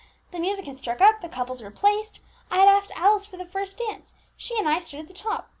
[0.31, 3.45] The music had struck up; the couples were placed; I had asked Alice for the
[3.45, 5.47] first dance; she and I stood at the top.